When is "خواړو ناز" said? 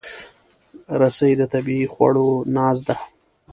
1.93-2.77